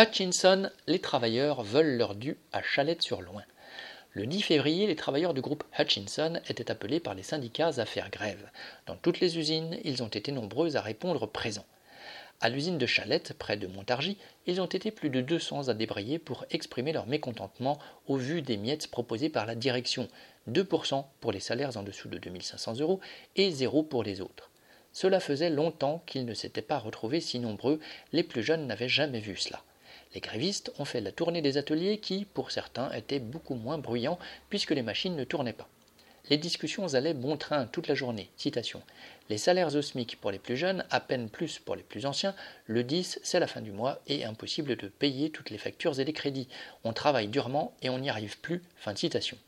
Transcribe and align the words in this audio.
Hutchinson, 0.00 0.70
les 0.86 1.00
travailleurs 1.00 1.64
veulent 1.64 1.96
leur 1.96 2.14
dû 2.14 2.36
à 2.52 2.62
Chalette-sur-Loing. 2.62 3.42
Le 4.12 4.26
10 4.26 4.42
février, 4.42 4.86
les 4.86 4.94
travailleurs 4.94 5.34
du 5.34 5.40
groupe 5.40 5.64
Hutchinson 5.76 6.38
étaient 6.48 6.70
appelés 6.70 7.00
par 7.00 7.14
les 7.14 7.24
syndicats 7.24 7.72
à 7.78 7.84
faire 7.84 8.08
grève. 8.08 8.48
Dans 8.86 8.94
toutes 8.94 9.18
les 9.18 9.38
usines, 9.38 9.76
ils 9.82 10.04
ont 10.04 10.08
été 10.08 10.30
nombreux 10.30 10.76
à 10.76 10.82
répondre 10.82 11.26
présents. 11.26 11.66
À 12.40 12.48
l'usine 12.48 12.78
de 12.78 12.86
Chalette, 12.86 13.32
près 13.36 13.56
de 13.56 13.66
Montargis, 13.66 14.18
ils 14.46 14.60
ont 14.60 14.66
été 14.66 14.92
plus 14.92 15.10
de 15.10 15.20
200 15.20 15.66
à 15.66 15.74
débrayer 15.74 16.20
pour 16.20 16.44
exprimer 16.50 16.92
leur 16.92 17.08
mécontentement 17.08 17.80
au 18.06 18.14
vu 18.14 18.40
des 18.40 18.56
miettes 18.56 18.92
proposées 18.92 19.30
par 19.30 19.46
la 19.46 19.56
direction 19.56 20.06
2% 20.48 21.06
pour 21.18 21.32
les 21.32 21.40
salaires 21.40 21.76
en 21.76 21.82
dessous 21.82 22.08
de 22.08 22.18
2500 22.18 22.78
euros 22.78 23.00
et 23.34 23.50
0 23.50 23.82
pour 23.82 24.04
les 24.04 24.20
autres. 24.20 24.52
Cela 24.92 25.18
faisait 25.18 25.50
longtemps 25.50 26.04
qu'ils 26.06 26.24
ne 26.24 26.34
s'étaient 26.34 26.62
pas 26.62 26.78
retrouvés 26.78 27.20
si 27.20 27.40
nombreux, 27.40 27.80
les 28.12 28.22
plus 28.22 28.44
jeunes 28.44 28.68
n'avaient 28.68 28.88
jamais 28.88 29.18
vu 29.18 29.34
cela. 29.34 29.60
Les 30.14 30.20
grévistes 30.20 30.72
ont 30.78 30.84
fait 30.84 31.00
la 31.00 31.12
tournée 31.12 31.42
des 31.42 31.58
ateliers 31.58 31.98
qui, 31.98 32.24
pour 32.24 32.50
certains, 32.50 32.90
étaient 32.92 33.18
beaucoup 33.18 33.54
moins 33.54 33.78
bruyants 33.78 34.18
puisque 34.48 34.70
les 34.70 34.82
machines 34.82 35.16
ne 35.16 35.24
tournaient 35.24 35.52
pas. 35.52 35.68
Les 36.30 36.36
discussions 36.36 36.94
allaient 36.94 37.14
bon 37.14 37.36
train 37.38 37.66
toute 37.66 37.88
la 37.88 37.94
journée. 37.94 38.30
Les 39.30 39.38
salaires 39.38 39.74
au 39.74 39.82
SMIC 39.82 40.20
pour 40.20 40.30
les 40.30 40.38
plus 40.38 40.56
jeunes, 40.56 40.84
à 40.90 41.00
peine 41.00 41.30
plus 41.30 41.58
pour 41.58 41.74
les 41.74 41.82
plus 41.82 42.04
anciens. 42.04 42.34
Le 42.66 42.84
10, 42.84 43.20
c'est 43.22 43.40
la 43.40 43.46
fin 43.46 43.62
du 43.62 43.72
mois 43.72 44.00
et 44.06 44.24
impossible 44.24 44.76
de 44.76 44.88
payer 44.88 45.30
toutes 45.30 45.50
les 45.50 45.58
factures 45.58 45.98
et 46.00 46.04
les 46.04 46.12
crédits. 46.12 46.48
On 46.84 46.92
travaille 46.92 47.28
durement 47.28 47.74
et 47.80 47.88
on 47.88 47.98
n'y 47.98 48.10
arrive 48.10 48.38
plus. 48.40 48.62
Fin 48.76 48.92
de 48.92 48.98
citation. 48.98 49.38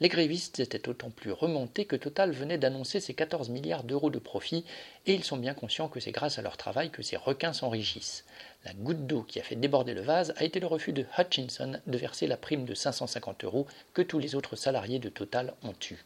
Les 0.00 0.08
grévistes 0.08 0.58
étaient 0.58 0.88
autant 0.88 1.10
plus 1.10 1.30
remontés 1.30 1.84
que 1.84 1.94
Total 1.94 2.32
venait 2.32 2.58
d'annoncer 2.58 2.98
ses 2.98 3.14
14 3.14 3.48
milliards 3.50 3.84
d'euros 3.84 4.10
de 4.10 4.18
profit 4.18 4.64
et 5.06 5.14
ils 5.14 5.22
sont 5.22 5.36
bien 5.36 5.54
conscients 5.54 5.88
que 5.88 6.00
c'est 6.00 6.10
grâce 6.10 6.38
à 6.38 6.42
leur 6.42 6.56
travail 6.56 6.90
que 6.90 7.02
ces 7.02 7.16
requins 7.16 7.52
s'enrichissent. 7.52 8.24
La 8.64 8.74
goutte 8.74 9.06
d'eau 9.06 9.22
qui 9.22 9.38
a 9.38 9.44
fait 9.44 9.54
déborder 9.54 9.94
le 9.94 10.00
vase 10.00 10.34
a 10.36 10.42
été 10.42 10.58
le 10.58 10.66
refus 10.66 10.92
de 10.92 11.06
Hutchinson 11.16 11.78
de 11.86 11.98
verser 11.98 12.26
la 12.26 12.36
prime 12.36 12.64
de 12.64 12.74
550 12.74 13.44
euros 13.44 13.68
que 13.92 14.02
tous 14.02 14.18
les 14.18 14.34
autres 14.34 14.56
salariés 14.56 14.98
de 14.98 15.08
Total 15.08 15.54
ont 15.62 15.76
eue. 15.90 16.04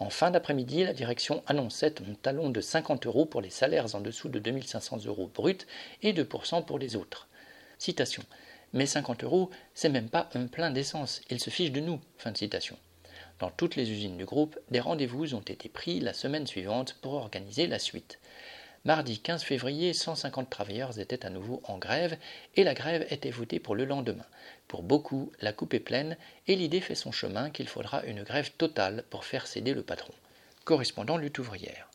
En 0.00 0.10
fin 0.10 0.32
d'après-midi, 0.32 0.82
la 0.82 0.92
direction 0.92 1.44
annonçait 1.46 1.94
un 2.02 2.14
talon 2.14 2.50
de 2.50 2.60
50 2.60 3.06
euros 3.06 3.26
pour 3.26 3.40
les 3.40 3.50
salaires 3.50 3.94
en 3.94 4.00
dessous 4.00 4.28
de 4.28 4.40
2500 4.40 5.06
euros 5.06 5.30
bruts 5.32 5.66
et 6.02 6.12
2% 6.12 6.64
pour 6.64 6.80
les 6.80 6.96
autres. 6.96 7.28
Citation. 7.78 8.24
Mais 8.72 8.86
50 8.86 9.22
euros, 9.22 9.50
c'est 9.72 9.88
même 9.88 10.08
pas 10.08 10.28
un 10.34 10.48
plein 10.48 10.72
d'essence, 10.72 11.20
ils 11.30 11.40
se 11.40 11.50
fichent 11.50 11.70
de 11.70 11.80
nous. 11.80 12.00
Dans 13.40 13.50
toutes 13.50 13.76
les 13.76 13.90
usines 13.90 14.16
du 14.16 14.24
groupe, 14.24 14.58
des 14.70 14.80
rendez-vous 14.80 15.34
ont 15.34 15.40
été 15.40 15.68
pris 15.68 16.00
la 16.00 16.12
semaine 16.12 16.46
suivante 16.46 16.96
pour 17.02 17.14
organiser 17.14 17.66
la 17.66 17.78
suite. 17.78 18.20
Mardi 18.84 19.18
15 19.18 19.42
février, 19.42 19.92
150 19.92 20.50
travailleurs 20.50 20.98
étaient 20.98 21.24
à 21.24 21.30
nouveau 21.30 21.62
en 21.64 21.78
grève 21.78 22.16
et 22.54 22.64
la 22.64 22.74
grève 22.74 23.06
était 23.10 23.30
votée 23.30 23.58
pour 23.58 23.74
le 23.74 23.86
lendemain. 23.86 24.26
Pour 24.68 24.82
beaucoup, 24.82 25.32
la 25.40 25.52
coupe 25.52 25.74
est 25.74 25.80
pleine 25.80 26.16
et 26.46 26.54
l'idée 26.54 26.80
fait 26.82 26.94
son 26.94 27.10
chemin 27.10 27.50
qu'il 27.50 27.66
faudra 27.66 28.04
une 28.04 28.22
grève 28.22 28.52
totale 28.52 29.04
pour 29.08 29.24
faire 29.24 29.46
céder 29.46 29.72
le 29.72 29.82
patron. 29.82 30.12
Correspondant 30.64 31.16
lutte 31.16 31.38
ouvrière. 31.38 31.88